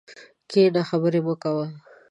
[0.49, 1.65] کښېنه خبري مه کوه!